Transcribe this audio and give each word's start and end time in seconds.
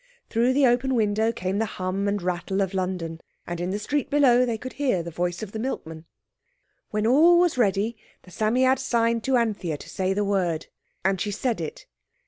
Through 0.31 0.53
the 0.53 0.65
open 0.65 0.95
window 0.95 1.31
came 1.31 1.59
the 1.59 1.67
hum 1.77 2.07
and 2.07 2.23
rattle 2.23 2.59
of 2.61 2.73
London, 2.73 3.21
and 3.45 3.61
in 3.61 3.69
the 3.69 3.77
street 3.77 4.09
below 4.09 4.47
they 4.47 4.57
could 4.57 4.73
hear 4.73 5.03
the 5.03 5.11
voice 5.11 5.43
of 5.43 5.51
the 5.51 5.59
milkman. 5.59 6.05
When 6.89 7.05
all 7.05 7.37
was 7.37 7.55
ready, 7.55 7.97
the 8.23 8.31
Psammead 8.31 8.79
signed 8.79 9.23
to 9.25 9.37
Anthea 9.37 9.77
to 9.77 9.89
say 9.89 10.11
the 10.15 10.25
word. 10.25 10.65
And 11.05 11.21
she 11.21 11.29
said 11.29 11.61
it. 11.61 11.85